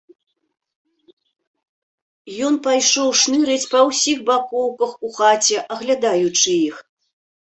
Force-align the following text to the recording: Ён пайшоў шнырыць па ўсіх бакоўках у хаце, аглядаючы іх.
Ён 2.47 2.57
пайшоў 2.67 3.13
шнырыць 3.21 3.69
па 3.75 3.79
ўсіх 3.91 4.17
бакоўках 4.31 4.91
у 5.09 5.15
хаце, 5.19 5.57
аглядаючы 5.77 6.49
іх. 6.67 6.75